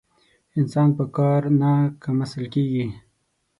انسان 0.59 0.89
په 0.97 1.05
کار 1.17 1.41
نه 1.59 1.71
کم 2.03 2.17
اصل 2.25 2.43
کېږي. 2.53 2.85